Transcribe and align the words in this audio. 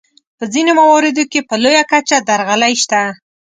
په 0.37 0.45
ځینو 0.53 0.71
مواردو 0.79 1.23
کې 1.31 1.39
په 1.49 1.55
لویه 1.63 1.83
کچه 1.91 2.17
درغلۍ 2.29 2.73
شته. 2.83 3.01